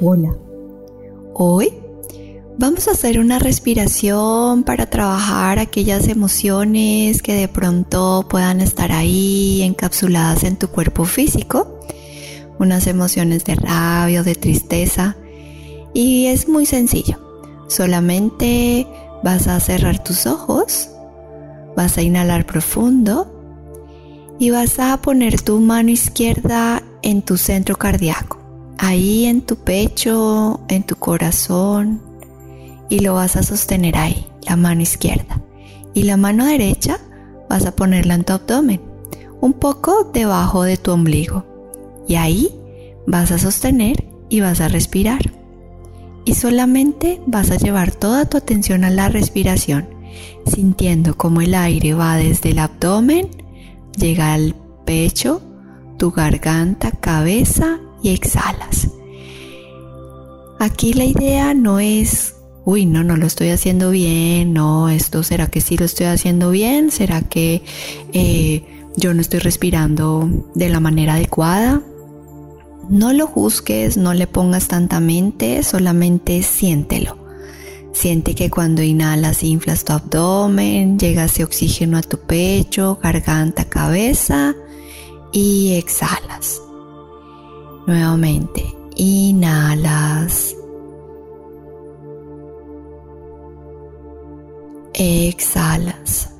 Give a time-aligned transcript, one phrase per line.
[0.00, 0.34] Hola.
[1.34, 1.74] Hoy
[2.56, 9.60] vamos a hacer una respiración para trabajar aquellas emociones que de pronto puedan estar ahí
[9.60, 11.80] encapsuladas en tu cuerpo físico.
[12.58, 15.16] Unas emociones de rabia o de tristeza.
[15.92, 17.18] Y es muy sencillo.
[17.68, 18.86] Solamente
[19.22, 20.88] vas a cerrar tus ojos,
[21.76, 23.36] vas a inhalar profundo
[24.38, 28.35] y vas a poner tu mano izquierda en tu centro cardíaco,
[28.78, 32.00] ahí en tu pecho, en tu corazón,
[32.88, 35.40] y lo vas a sostener ahí, la mano izquierda.
[35.94, 36.98] Y la mano derecha
[37.48, 38.80] vas a ponerla en tu abdomen,
[39.40, 41.44] un poco debajo de tu ombligo.
[42.06, 42.50] Y ahí
[43.06, 45.32] vas a sostener y vas a respirar.
[46.24, 49.88] Y solamente vas a llevar toda tu atención a la respiración,
[50.44, 53.28] sintiendo como el aire va desde el abdomen,
[53.96, 54.54] llega al
[54.84, 55.40] pecho,
[55.98, 58.88] tu garganta, cabeza y exhalas.
[60.58, 62.34] Aquí la idea no es,
[62.64, 66.50] uy, no, no lo estoy haciendo bien, no, esto será que sí lo estoy haciendo
[66.50, 67.62] bien, será que
[68.12, 68.64] eh,
[68.96, 71.82] yo no estoy respirando de la manera adecuada.
[72.88, 77.18] No lo juzgues, no le pongas tanta mente, solamente siéntelo.
[77.92, 84.54] Siente que cuando inhalas inflas tu abdomen, llega ese oxígeno a tu pecho, garganta, cabeza
[85.32, 86.60] y exhalas.
[87.86, 90.56] Nuevamente, inhalas.
[94.92, 96.32] Exhalas.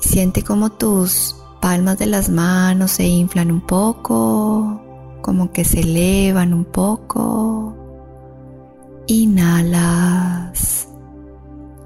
[0.00, 4.80] Siente como tus palmas de las manos se inflan un poco,
[5.20, 7.74] como que se elevan un poco.
[9.06, 10.88] Inhalas.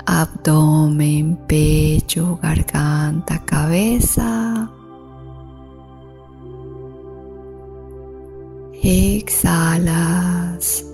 [0.05, 4.71] Abdomen, pecho, garganta, cabeza.
[8.83, 10.85] Exhalas.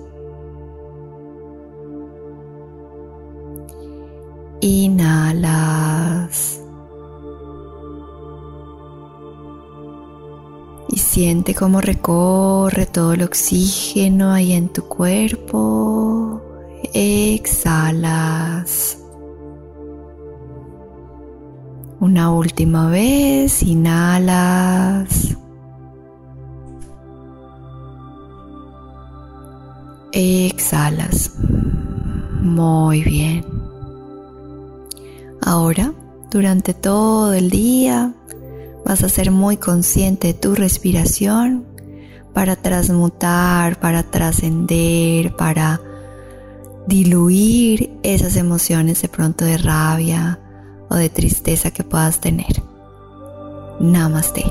[4.61, 6.61] Inhalas.
[10.89, 16.41] Y siente cómo recorre todo el oxígeno ahí en tu cuerpo.
[16.93, 18.99] Exhalas.
[21.99, 25.32] Una última vez, inhalas.
[30.13, 31.31] Exhalas.
[32.39, 33.43] Muy bien.
[35.41, 35.91] Ahora,
[36.29, 38.13] durante todo el día,
[38.85, 41.65] vas a ser muy consciente de tu respiración
[42.31, 45.81] para transmutar, para trascender, para
[46.87, 50.39] diluir esas emociones de pronto de rabia
[50.89, 52.61] o de tristeza que puedas tener.
[53.79, 54.43] Namaste.